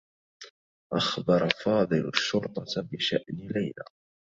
[0.93, 3.83] أخبر فاضل الشّرطة بشأن ليلى.